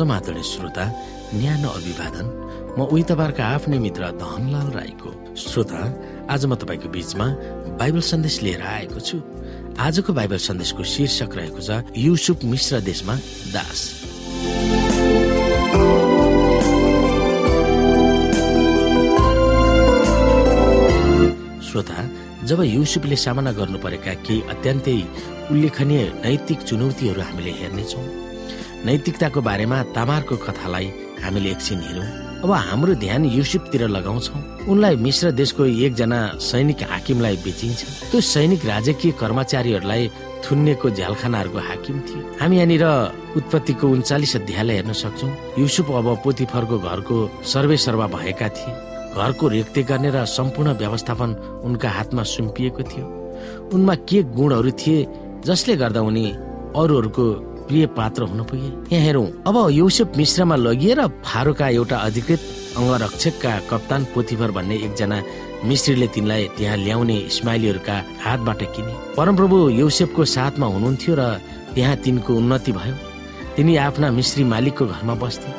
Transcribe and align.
समातले 0.00 0.42
श्रोता 0.52 0.84
न्यानो 1.36 1.68
अभिवादन 1.78 2.26
म 2.78 2.78
उही 2.88 3.02
तपाईँहरूको 3.10 3.42
आफ्नै 3.42 3.78
मित्र 3.84 4.02
धनलाल 4.16 4.68
राईको 4.72 5.10
श्रोता। 5.36 5.80
आज 6.32 6.42
म 6.46 6.54
तपाईँको 6.56 6.88
बीचमा 6.88 7.26
बाइबल 7.80 8.00
सन्देश 8.10 8.36
लिएर 8.42 8.62
आएको 8.62 9.00
छु। 9.00 9.16
आजको 9.76 10.12
बाइबल 10.12 10.38
सन्देशको 10.48 10.82
शीर्षक 10.94 11.36
रहेको 11.36 11.60
छ 11.60 11.70
युसुफ 11.96 12.44
मिश्र 12.52 12.80
देशमा 12.80 13.14
दास। 13.54 13.80
श्रोता 21.68 21.98
जब 22.48 22.62
युसुफले 22.64 23.16
सामना 23.16 23.52
गर्नु 23.58 23.78
परेका 23.84 24.14
केही 24.24 24.40
अत्यन्तै 24.54 24.98
उल्लेखनीय 25.50 26.02
नैतिक 26.24 26.58
चुनौतीहरू 26.68 27.20
हामीले 27.20 27.52
हेर्नेछौँ 27.60 28.29
नैतिकताको 28.86 29.40
बारेमा 29.40 29.82
तामारको 29.94 30.36
कथालाई 30.36 30.86
हामीले 31.22 31.50
एकछिन 31.50 31.80
हेरौँ। 31.80 32.08
अब 32.40 32.50
हाम्रो 32.50 32.94
ध्यान 32.96 33.24
युसुफतिर 33.26 33.88
लगाउँछौँ। 33.88 34.40
उनलाई 34.64 34.96
मिश्र 34.96 35.30
देशको 35.36 35.64
एकजना 35.64 36.18
सैनिक 36.40 36.82
हाकिमलाई 36.88 37.36
बेचिन्छ। 37.44 37.80
त्यो 38.10 38.20
सैनिक 38.20 38.64
राजकीय 38.64 39.12
कर्मचारीहरूलाई 39.20 40.10
थुन्नेको 40.40 40.90
झ्यालखानाहरूको 40.90 41.58
हाकिम 41.58 41.96
थियो 42.00 42.20
हामी 42.40 42.56
यहाँनिर 42.56 42.84
उत्पत्तिको 43.36 43.86
उन्चालिस 43.86 44.36
अध्यायलाई 44.36 44.76
हेर्न 44.76 44.92
सक्छौँ। 44.92 45.30
युसुफ 45.58 45.90
अब 45.90 46.08
पोतिफरको 46.24 46.78
घरको 46.80 47.16
सर्वे 47.44 47.76
सर्वा 47.76 48.06
भएका 48.16 48.48
थिए। 48.48 48.74
घरको 49.12 49.48
रेखदेख 49.48 49.86
गर्ने 49.88 50.10
र 50.10 50.24
सम्पूर्ण 50.24 50.72
व्यवस्थापन 50.80 51.30
उनका 51.64 51.88
हातमा 51.90 52.22
सुम्पिएको 52.24 52.82
थियो। 52.82 53.06
उनमा 53.74 53.94
के 54.08 54.22
गुणहरू 54.32 54.70
थिए 54.80 55.06
जसले 55.44 55.76
गर्दा 55.76 56.00
उनी 56.00 56.26
अरूहरूको 56.72 57.24
प्रिय 57.70 57.86
पात्र 57.94 58.22
हुन 58.26 58.42
पुगे। 58.44 58.68
यहाँ 58.90 59.04
हेरौँ। 59.06 59.26
अब 59.46 59.56
युसुफ 59.70 60.16
मिश्रमा 60.16 60.56
लगिएर 60.56 61.06
फारोका 61.22 61.68
एउटा 61.68 61.96
अधिकृत 61.96 62.40
अङ्गरक्षकका 62.76 63.52
कप्तान 63.70 64.04
पोथिभर 64.10 64.50
भन्ने 64.50 64.76
एकजना 64.86 65.22
मिश्रीले 65.70 66.06
तिनलाई 66.14 66.44
त्यहाँ 66.58 66.76
ल्याउने 66.76 67.16
इस्माइलीहरूका 67.30 67.96
हातबाट 68.24 68.62
किने। 68.74 68.92
परमप्रभु 69.14 69.56
युसेफको 69.70 70.24
साथमा 70.26 70.66
हुनुहुन्थ्यो 70.66 71.14
र 71.14 71.22
त्यहाँ 71.74 71.96
तिनको 72.02 72.34
उन्नति 72.34 72.72
भयो। 72.72 72.94
तिनी 73.56 73.76
आफ्ना 73.86 74.10
मिश्री 74.10 74.44
मालिकको 74.44 74.86
घरमा 74.86 75.14
बस्थे। 75.14 75.50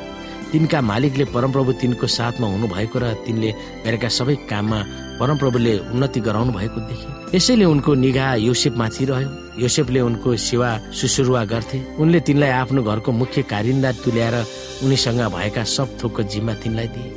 तिनका 0.52 0.80
मालिकले 0.84 1.24
परमप्रभु 1.32 1.72
तिनको 1.80 2.06
साथमा 2.06 2.46
हुनुभएको 2.46 2.98
र 2.98 3.04
तिनले 3.24 3.50
गरेका 3.84 4.08
सबै 4.08 4.36
काममा 4.50 4.78
परमप्रभुले 5.20 5.78
उन्नति 5.92 6.20
गराउनु 6.20 6.52
भएको 6.52 6.80
देखे। 6.80 7.36
यसैले 7.36 7.64
उनको 7.64 7.94
निगाह 7.94 8.34
योसेफमाथि 8.34 9.04
रह्यो। 9.04 9.30
योसेफले 9.62 10.00
उनको 10.00 10.36
सेवा 10.36 10.70
सुसुरुवा 10.92 11.44
गर्थे। 11.44 11.78
उनले 11.96 12.20
तिनलाई 12.20 12.50
आफ्नो 12.50 12.82
घरको 12.82 13.12
मुख्य 13.12 13.42
कारिन्दा 13.42 13.92
तुल्याएर 14.04 14.36
उनीसँग 14.84 15.20
भएका 15.32 15.64
सब 15.64 15.98
थोकको 16.02 16.22
जिम्मा 16.22 16.54
तिनलाई 16.54 16.88
दिए। 16.88 17.10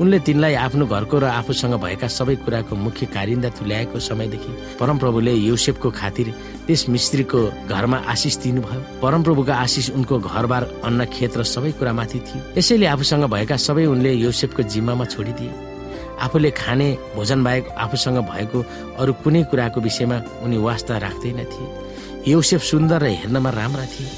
उनले 0.00 0.18
तिनलाई 0.18 0.54
आफ्नो 0.54 0.86
घरको 0.86 1.18
र 1.18 1.24
आफूसँग 1.24 1.74
भएका 1.80 2.08
सबै 2.08 2.34
कुराको 2.44 2.76
मुख्य 2.76 3.06
कारिन्दा 3.06 3.48
तुल्याएको 3.48 3.98
समयदेखि 3.98 4.76
परमप्रभुले 4.80 5.32
युसेफको 5.32 5.90
खातिर 5.90 6.34
त्यस 6.66 6.88
मिस्त्रीको 6.88 7.40
घरमा 7.68 7.98
आशिष 8.06 8.36
दिनुभयो। 8.36 8.80
परमप्रभुको 9.02 9.52
आशिष 9.52 9.90
उनको 9.90 10.18
घरबार 10.18 10.62
अन्न 10.84 11.04
खेत 11.04 11.36
र 11.36 11.42
सबै 11.42 11.72
कुरामाथि 11.72 12.18
थियो। 12.18 12.42
यसैले 12.58 12.86
आफूसँग 12.86 13.24
भएका 13.24 13.56
सबै 13.56 13.84
उनले 13.86 14.12
युसेफको 14.12 14.62
जिम्मामा 14.62 15.04
छोडिदिए। 15.04 15.75
आफूले 16.20 16.50
खाने 16.50 16.88
भोजन 17.16 17.44
बाहेक 17.44 17.68
आफूसँग 17.78 18.18
भएको 18.30 18.58
अरू 18.98 19.12
कुनै 19.24 19.42
कुराको 19.50 19.80
विषयमा 19.80 20.16
उनी 20.44 20.56
वास्ता 20.58 20.98
राख्दैन 20.98 21.44
थिए। 21.44 22.32
युसेफ 22.32 22.62
सुन्दर 22.62 23.02
र 23.02 23.06
हेर्नमा 23.06 23.50
राम्रा 23.50 23.84
थिए। 23.84 24.08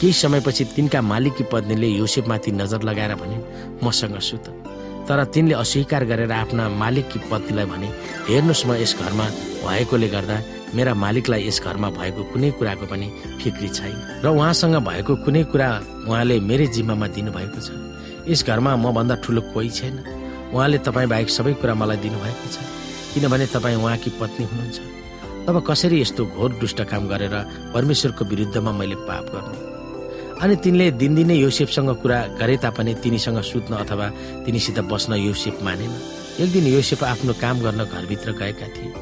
केही 0.00 0.12
समयपछि 0.12 0.64
तिनका 0.76 1.00
मालिकी 1.02 1.44
पत्नीले 1.52 1.88
युसेफमाथि 1.98 2.50
नजर 2.52 2.82
लगाएर 2.82 3.14
भने 3.20 3.36
मसँग 3.82 4.18
सुत 4.22 4.46
तर 5.08 5.24
तिनले 5.24 5.54
अस्वीकार 5.54 6.04
गरेर 6.04 6.32
आफ्ना 6.32 6.68
मालिककी 6.68 7.18
पत्नीलाई 7.30 7.66
भने 7.66 7.88
हेर्नुहोस् 8.28 8.66
म 8.66 8.78
यस 8.78 8.94
घरमा 9.00 9.26
भएकोले 9.64 10.08
गर्दा 10.08 10.36
मेरा 10.76 10.92
मालिकलाई 10.94 11.48
यस 11.48 11.58
घरमा 11.64 11.88
भएको 11.98 12.22
कुनै 12.30 12.50
कुराको 12.58 12.86
पनि 12.86 13.06
फिक्री 13.42 13.68
छैन 13.68 13.96
र 14.22 14.26
उहाँसँग 14.28 14.76
भएको 14.86 15.12
कुनै 15.24 15.42
कुरा 15.50 15.68
उहाँले 16.06 16.36
मेरै 16.40 16.66
जिम्मामा 16.76 17.06
दिनुभएको 17.16 17.60
छ। 17.60 17.68
यस 18.28 18.44
घरमा 18.46 18.76
मभन्दा 18.76 19.14
ठुलो 19.24 19.40
कोही 19.52 19.70
छैन। 19.70 19.96
उहाँले 20.54 20.78
तपाईँ 20.78 21.08
बाहेक 21.08 21.28
सबै 21.28 21.52
कुरा 21.60 21.74
मलाई 21.74 21.96
दिनुभएको 21.96 22.46
छ। 22.52 22.56
किनभने 23.14 23.46
तपाईँ 23.46 23.76
उहाँकी 23.76 24.10
पत्नी 24.20 24.44
हुनुहुन्छ। 24.46 24.78
तब 25.46 25.56
कसरी 25.64 26.00
यस्तो 26.00 26.22
घोर 26.26 26.50
दुष्ट 26.60 26.82
काम 26.90 27.08
गरेर 27.08 27.34
परमेश्वरको 27.74 28.24
विरुद्धमा 28.24 28.72
मैले 28.72 28.96
पाप 29.08 29.24
गर्नु? 29.32 29.56
अनि 30.38 30.54
तिनले 30.56 30.90
दिनदिनै 31.00 31.34
योसेफसँग 31.34 31.90
कुरा 32.02 32.18
गरे 32.40 32.56
तापनि 32.62 32.94
तिनीसँग 33.02 33.40
सुत्न 33.42 33.74
अथवा 33.74 34.06
तिनीसित 34.44 34.78
बस्न 34.86 35.12
योसेफ 35.18 35.62
मानेन। 35.62 35.92
एक 36.40 36.52
दिन 36.52 36.66
योसेफ 36.66 37.04
आफ्नो 37.04 37.32
काम 37.40 37.60
गर्न 37.60 37.84
घरभित्र 37.84 38.32
गएका 38.32 38.68
थिए। 38.76 38.92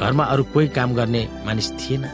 घरमा 0.00 0.24
अरू 0.24 0.44
कोही 0.52 0.68
काम 0.68 0.94
गर्ने 0.94 1.22
मानिस 1.46 1.70
थिएन। 1.78 2.04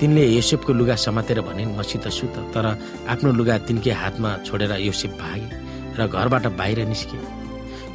तिनले 0.00 0.26
योसेफको 0.26 0.72
लुगा 0.72 0.96
समातेर 1.00 1.40
भने 1.40 1.64
मसित 1.78 2.08
सुत। 2.08 2.36
तर 2.52 2.66
आफ्नो 3.08 3.32
लुगा 3.32 3.58
तिनकै 3.64 3.90
हातमा 3.90 4.30
छोडेर 4.44 4.72
योसेफ 4.84 5.12
भागे 5.16 5.48
र 5.96 6.06
घरबाट 6.06 6.46
बाहिर 6.58 6.84
निस्के। 6.86 7.45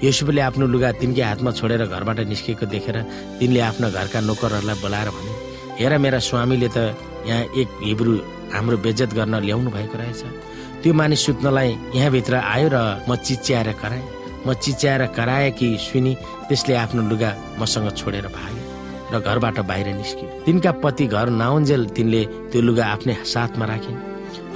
योसेफले 0.04 0.42
आफ्नो 0.42 0.66
लुगा 0.74 0.90
तिनकै 1.02 1.24
हातमा 1.30 1.52
छोडेर 1.60 1.86
घरबाट 1.86 2.20
निस्केको 2.32 2.66
देखेर 2.74 2.98
तिनले 3.40 3.60
आफ्ना 3.70 3.88
घरका 3.98 4.20
नोकरहरूलाई 4.30 4.78
बोलाएर 4.84 5.10
भने 5.16 5.34
हेर 5.80 5.94
मेरा 6.04 6.20
स्वामीले 6.30 6.70
त 6.76 6.78
यहाँ 7.30 7.44
एक 7.62 7.70
हिब्रू 7.90 8.14
हाम्रो 8.54 8.78
बेज्जत 8.86 9.12
गर्न 9.14 9.36
ल्याउनु 9.46 9.70
भएको 9.78 9.98
रहेछ। 10.02 10.22
त्यो 10.82 10.94
मानिस 11.00 11.22
सुत्नलाई 11.26 11.70
यहाँभित्र 11.96 12.34
आयो 12.54 12.68
र 12.74 12.78
म 13.10 13.16
चिच्याएर 13.16 13.70
कराएँ। 13.82 14.06
म 14.46 14.54
चिच्याएर 14.58 15.02
कराए 15.18 15.50
कि 15.54 15.68
सुनि 15.78 16.14
त्यसले 16.50 16.74
आफ्नो 16.84 17.02
लुगा 17.10 17.30
मसँग 17.62 17.88
छोडेर 17.94 18.28
भाग्यो 18.34 18.64
र 19.14 19.16
घरबाट 19.22 19.58
बाहिर 19.70 19.88
निस्क्यो। 20.02 20.28
तिनका 20.46 20.72
पति 20.82 21.06
घर 21.14 21.30
नाउन्जेल 21.42 21.84
तिनले 21.96 22.22
त्यो 22.50 22.62
लुगा 22.68 22.86
आफ्नै 22.94 23.16
साथमा 23.34 23.66
राखिन् 23.72 24.00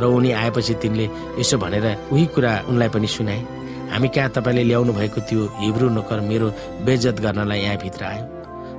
र 0.02 0.04
उनी 0.10 0.32
आएपछि 0.42 0.74
तिनले 0.82 1.06
यसो 1.40 1.58
भनेर 1.62 1.86
उही 2.12 2.26
कुरा 2.34 2.52
उनलाई 2.70 2.90
पनि 2.90 3.08
सुनाए 3.08 3.42
हामी 3.92 4.08
कहाँ 4.16 4.30
तपाईँले 4.36 4.64
ल्याउनु 4.64 4.94
भएको 4.94 5.20
त्यो 5.30 5.42
हिब्रू 5.60 5.90
नोकर 5.90 6.20
मेरो 6.30 6.48
बेजत 6.86 7.20
गर्नलाई 7.26 7.60
यहाँभित्र 7.60 8.04
आयो। 8.06 8.26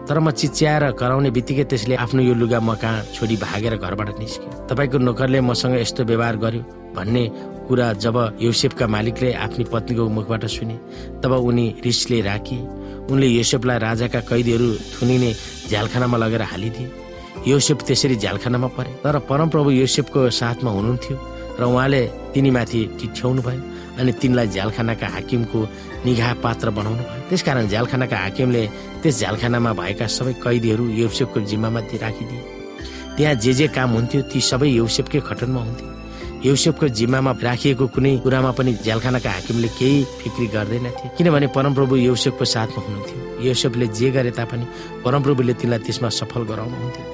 तर 0.06 0.18
म 0.18 0.30
चिच्याएर 0.30 0.84
कराउने 1.00 1.30
बित्तिकै 1.34 1.64
त्यसले 1.66 1.94
आफ्नो 1.98 2.22
यो 2.22 2.34
लुगा 2.34 2.60
म 2.60 2.74
कहाँ 2.78 3.02
छोडी 3.14 3.36
भागेर 3.42 3.74
घरबाट 3.76 4.18
निस्क्यो। 4.18 4.66
तपाईँको 4.70 4.98
नोकरले 4.98 5.40
मसँग 5.40 5.74
यस्तो 5.82 6.04
व्यवहार 6.04 6.36
गर्यो 6.38 6.62
भन्ने 6.94 7.24
कुरा 7.66 7.92
जब 8.04 8.16
युसेफका 8.40 8.86
मालिकले 8.86 9.32
आफ्नो 9.34 9.64
पत्नीको 9.66 10.08
मुखबाट 10.16 10.44
सुने 10.46 10.76
तब 11.22 11.32
उनी 11.32 11.66
रिसले 11.84 12.20
राखिए 12.22 12.62
उनले 13.10 13.26
युसेफलाई 13.26 13.78
राजाका 13.78 14.20
कैदीहरू 14.30 14.68
थुनिने 14.94 15.30
झ्यालखानामा 15.68 16.16
लगेर 16.22 16.42
हालिदिए। 16.42 16.90
युसेफ 17.46 17.78
त्यसरी 17.86 18.16
झ्यालखानामा 18.16 18.68
परे। 18.78 18.92
तर 19.02 19.18
परमप्रभु 19.26 19.70
युसेफको 19.70 20.30
साथमा 20.30 20.70
हुनुहुन्थ्यो। 20.70 21.16
र 21.58 21.62
उहाँले 21.64 22.02
तिनीमाथि 22.34 22.80
टिठ्याउनु 23.00 23.42
भयो 23.46 23.60
अनि 23.98 24.12
तिनलाई 24.20 24.46
झ्यालखानाका 24.54 25.06
हाकिमको 25.14 25.60
निगाह 26.04 26.32
पात्र 26.44 26.70
बनाउनु 26.76 27.02
भयो। 27.02 27.28
त्यसकारण 27.28 27.64
झ्यालखानाका 27.72 28.16
हाकिमले 28.16 28.62
त्यस 29.02 29.14
झ्यालखानामा 29.20 29.72
भएका 29.80 30.06
सबै 30.16 30.32
कैदीहरू 30.44 30.84
युसेफको 31.00 31.40
जिम्मामा 31.50 31.80
राखिदिए। 32.04 32.42
त्यहाँ 33.16 33.34
जे 33.40 33.52
जे 33.58 33.66
काम 33.72 33.90
हुन्थ्यो 33.96 34.20
ती 34.30 34.40
सबै 34.40 34.68
युसेफकै 34.68 35.20
खटनमा 35.28 35.60
हुन्थ्यो 35.60 35.88
युसेफको 36.44 36.86
जिम्मामा 36.92 37.32
राखिएको 37.42 37.86
कुनै 37.96 38.12
कुरामा 38.24 38.50
पनि 38.58 38.72
झ्यालखानाका 38.84 39.30
हाकिमले 39.30 39.68
केही 39.78 40.04
फिक्री 40.20 40.46
गर्दैनथे 40.54 41.08
किनभने 41.16 41.46
परमप्रभु 41.56 41.96
युसेफको 41.96 42.44
साथमा 42.44 42.80
हुनुहुन्थ्यो। 42.84 43.48
युसेफले 43.48 43.86
जे 43.96 44.10
गरे 44.12 44.30
तापनि 44.36 44.66
परमप्रभुले 45.04 45.54
तिनलाई 45.60 45.80
त्यसमा 45.86 46.08
सफल 46.20 46.42
गराउनुहुन्थ्यो। 46.50 47.04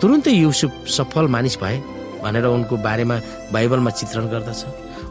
तुरुन्तै 0.00 0.32
युसुफ 0.32 0.72
सफल 0.88 1.26
मानिस 1.34 1.58
भए 1.58 1.76
भनेर 2.22 2.46
उनको 2.46 2.76
बारेमा 2.76 3.16
बाइबलमा 3.52 3.90
चित्रण 3.90 4.26
गर्दछ। 4.30 4.62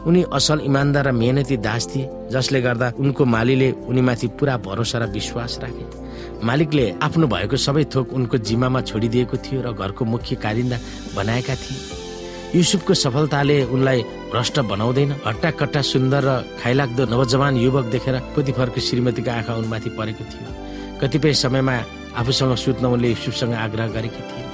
उनी 0.06 0.22
असल 0.32 0.58
इमान्दार 0.66 1.06
र 1.06 1.12
मेहनती 1.12 1.56
दास 1.62 1.82
थिए 1.94 2.10
जसले 2.32 2.60
गर्दा 2.60 2.92
उनको 2.98 3.22
मालीले 3.24 3.68
उनीमाथि 3.86 4.26
पुरा 4.34 4.56
भरोसा 4.58 4.98
र 4.98 5.04
विश्वास 5.12 5.58
राखे। 5.62 5.84
मालिकले 6.42 6.84
आफ्नो 7.02 7.26
भएको 7.26 7.56
सबै 7.56 7.84
थोक 7.94 8.12
उनको 8.12 8.36
जिम्मामा 8.38 8.80
छोडिदिएको 8.82 9.36
थियो 9.36 9.60
र 9.62 9.72
घरको 9.72 10.02
मुख्य 10.04 10.36
कारिन्दा 10.42 10.76
बनाएका 11.14 11.54
थिए। 11.54 11.80
युसुफको 12.58 12.94
सफलताले 12.94 13.56
उनलाई 13.70 14.00
भ्रष्ट 14.32 14.58
बनाउँदैन। 14.66 15.10
हट्टा 15.24 15.50
कट्टा 15.56 15.80
सुन्दर 15.80 16.22
र 16.24 16.30
खाइलाग्दो 16.60 17.02
नवजवान 17.06 17.56
युवक 17.56 17.84
देखेर 17.94 18.16
पोतिफरको 18.34 18.80
श्रीमतीको 18.82 19.30
आँखा 19.30 19.54
उनमाथि 19.54 19.90
परेको 19.96 20.24
थियो। 20.24 20.50
कतिपय 21.00 21.32
समयमा 21.32 21.74
आफूसँग 22.18 22.54
सुत्न 22.58 22.84
उनले 22.90 23.08
युसुफसँग 23.08 23.54
आग्रह 23.54 23.86
गरेकी 23.96 24.22
थिए। 24.28 24.44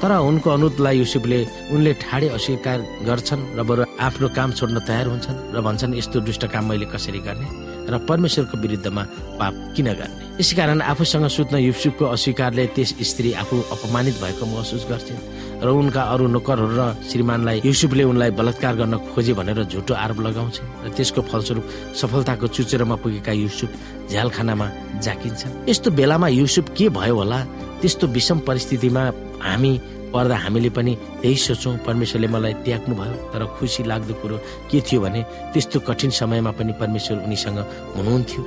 तर 0.00 0.12
उनको 0.16 0.48
अनुरोधलाई 0.50 0.98
युसुफले 0.98 1.38
उनले 1.76 1.92
ठाडे 2.00 2.28
अस्वीकार 2.32 2.78
गर्छन् 3.04 3.42
र 3.58 3.60
बरु 3.68 3.84
आफ्नो 4.00 4.28
काम 4.32 4.50
छोड्न 4.56 4.76
तयार 4.88 5.06
हुन्छन् 5.12 5.38
र 5.54 5.60
भन्छन् 5.60 5.96
यस्तो 6.00 6.20
दुष्ट 6.24 6.44
काम 6.48 6.64
मैले 6.68 6.86
कसरी 6.88 7.20
गर्ने 7.20 7.48
र 7.84 7.98
परमेश्वरको 8.08 8.56
विरुद्धमा 8.64 9.02
पाप 9.36 9.54
किन 9.76 9.88
गर्ने? 10.00 10.40
यसकारण 10.40 10.80
आफूसँग 10.80 11.26
सुत्न 11.36 11.56
युसुफको 11.68 12.04
अस्वीकारले 12.16 12.66
त्यस 12.72 12.90
स्त्री 13.10 13.32
आफू 13.44 13.56
अपमानित 13.76 14.16
भएको 14.24 14.44
महसुस 14.46 14.88
गर्छिन् 14.88 15.20
र 15.60 15.68
उनका 15.68 16.02
अरू 16.12 16.26
नोकरहरू 16.32 16.74
र 16.80 16.82
श्रीमानलाई 17.04 17.60
युसुफले 17.68 18.04
उनलाई 18.08 18.30
बलात्कार 18.40 18.74
गर्न 18.80 18.94
खोजे 19.12 19.32
भनेर 19.36 19.68
झुटो 19.68 19.94
आरोप 19.94 20.20
लगाउँछ 20.26 20.56
र 20.84 20.88
त्यसको 20.96 21.20
फलस्वरूप 21.28 21.64
सफलताको 22.00 22.46
चुचुरोमा 22.56 22.96
पुगेका 23.04 23.32
युसुफ 23.44 23.70
झ्यालखानामा 24.08 24.66
जाकिन्छ 25.04 25.68
यस्तो 25.68 25.88
बेलामा 25.92 26.28
युसुफ 26.40 26.72
के 26.72 26.88
भयो 26.88 27.16
होला? 27.20 27.40
त्यस्तो 27.80 28.06
विषम 28.06 28.38
परिस्थितिमा 28.48 29.02
हामी 29.42 29.72
पर्दा 30.12 30.36
हामीले 30.36 30.70
पनि 30.76 30.92
त्यही 31.22 31.36
सोचौँ 31.36 31.76
परमेश्वरले 31.86 32.28
मलाई 32.34 32.54
त्याग्नु 32.64 32.94
भयो 33.00 33.14
तर 33.32 33.42
खुसी 33.58 33.82
लाग्दो 33.90 34.14
कुरो 34.22 34.36
के 34.70 34.80
थियो 34.86 35.00
भने 35.00 35.20
त्यस्तो 35.52 35.80
कठिन 35.88 36.10
समयमा 36.10 36.50
पनि 36.58 36.72
परमेश्वर 36.80 37.16
उनीसँग 37.26 37.58
हुनुहुन्थ्यो। 37.96 38.42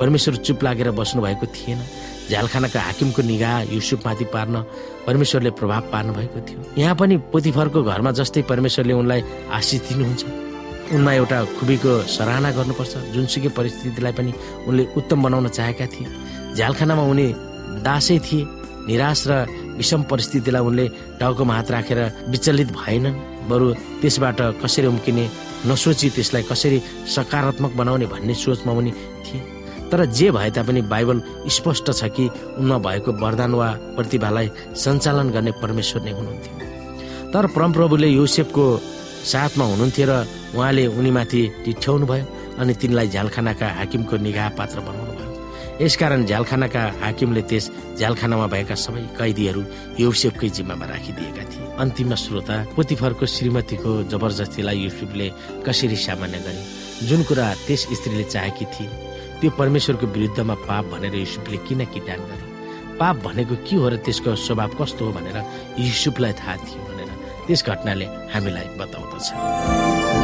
परमेश्वर 0.00 0.34
चुप 0.36 0.62
लागेर 0.64 0.90
बस्नु 0.90 1.22
भएको 1.22 1.46
थिएन। 1.54 1.80
झ्यालखानाका 2.28 2.80
हाकिमको 2.80 3.22
निगाह 3.22 3.72
युसुफमाथि 3.74 4.24
पार्न 4.34 4.54
परमेश्वरले 5.06 5.50
प्रभाव 5.50 5.82
पार्नु 5.92 6.12
भएको 6.12 6.40
थियो। 6.46 6.60
यहाँ 6.78 6.94
पनि 6.96 7.16
पोतिफरको 7.32 7.82
घरमा 7.82 8.10
जस्तै 8.18 8.42
परमेश्वरले 8.50 8.92
उनलाई 8.92 9.22
आशिष 9.54 9.80
दिनुहुन्छ। 9.88 10.24
उनमा 10.92 11.12
एउटा 11.12 11.38
खुबीको 11.56 11.92
सराहना 12.10 12.50
गर्नुपर्छ। 12.58 12.94
जुनसुकै 13.14 13.48
परिस्थितिलाई 13.48 14.12
पनि 14.12 14.32
उनले 14.66 14.84
उत्तम 14.98 15.22
बनाउन 15.22 15.48
चाहेका 15.48 15.86
थिए। 15.86 16.06
झ्यालखानामा 16.56 17.02
उनी 17.12 17.26
दासै 17.86 18.18
थिए। 18.18 18.44
निराश 18.86 19.20
र 19.28 19.32
विषम 19.78 20.02
परिस्थितिलाई 20.10 20.62
उनले 20.62 20.86
टाउकोमा 21.20 21.54
हात 21.54 21.70
राखेर 21.70 22.00
विचलित 22.28 22.68
भएनन्। 22.72 23.20
बरु 23.48 23.66
त्यसबाट 24.00 24.40
कसरी 24.62 24.86
उम्किने 24.86 25.24
नसोची 25.66 26.08
त्यसलाई 26.16 26.42
कसरी 26.50 26.78
सकारात्मक 27.14 27.72
बनाउने 27.76 28.06
भन्ने 28.06 28.34
सोचमा 28.34 28.72
उनी 28.72 28.92
थिए। 29.24 29.40
तर 29.90 30.04
जे 30.10 30.30
भए 30.30 30.50
तापनि 30.50 30.82
बाइबल 30.92 31.22
स्पष्ट 31.56 31.90
छ 31.92 32.04
कि 32.16 32.24
उनमा 32.58 32.78
भएको 32.86 33.12
वरदान 33.22 33.52
वा 33.54 33.68
प्रतिभालाई 33.96 34.48
सञ्चालन 34.82 35.30
गर्ने 35.34 35.52
परमेश्वर 35.62 36.02
नै 36.02 36.12
हुनुहुन्थ्यो। 36.12 37.32
तर 37.32 37.46
परमप्रभुले 37.56 38.08
युसेफको 38.08 38.64
साथमा 39.32 39.64
हुनुहुन्थ्यो 39.64 40.06
र 40.08 40.12
उहाँले 40.56 40.84
उनीमाथि 40.98 41.42
टिठ्याउनु 41.64 42.06
भयो 42.06 42.24
अनि 42.60 42.72
तिनलाई 42.80 43.08
झ्यालखानाका 43.08 43.66
हाकिमको 43.78 44.16
निगाह 44.16 44.48
पात्र 44.58 44.80
बनाउनु 44.86 45.13
यसकारण 45.80 46.24
झ्यालखानाका 46.24 46.82
हाकिमले 47.02 47.42
त्यस 47.50 47.70
झ्यालखानामा 47.98 48.46
भएका 48.46 48.74
सबै 48.74 49.02
कैदीहरू 49.18 49.62
युसेफकै 49.98 50.48
जिम्मामा 50.56 50.86
राखिदिएका 50.86 51.44
थिए। 51.50 51.66
अन्तिम 51.82 52.14
श्रोता 52.14 52.56
पोतिफरको 52.76 53.26
श्रीमतीको 53.26 53.90
जबरजस्तीलाई 54.12 54.78
युसुफले 54.78 55.26
कसरी 55.66 55.96
सामान्य 55.98 56.38
गरे? 56.46 56.62
जुन 57.08 57.22
कुरा 57.28 57.46
त्यस 57.66 57.82
स्त्रीले 57.98 58.24
चाहेकी 58.24 58.64
थिए 58.74 58.88
त्यो 59.40 59.50
परमेश्वरको 59.58 60.06
विरुद्धमा 60.14 60.54
पाप 60.62 60.84
भनेर 60.94 61.14
युसुफले 61.14 61.56
किन 61.66 61.84
किटान 61.94 62.20
गरे? 62.30 62.44
पाप 62.98 63.16
भनेको 63.26 63.54
के 63.66 63.76
हो 63.76 63.88
र 63.88 63.96
त्यसको 64.06 64.34
स्वभाव 64.46 64.70
कस्तो 64.78 65.02
हो 65.04 65.12
भनेर 65.18 65.38
युसुफलाई 65.82 66.32
थाहा 66.38 66.56
थियो 66.62 66.82
भनेर 66.86 67.10
त्यस 67.46 67.64
घटनाले 67.66 68.06
हामीलाई 68.30 68.66
बताउँदछ। 68.78 70.23